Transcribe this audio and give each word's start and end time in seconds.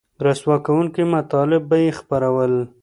رسوا 0.25 0.55
کوونکي 0.65 1.03
مطالب 1.13 1.61
به 1.69 1.77
یې 1.83 1.89
خپرول 1.99 2.53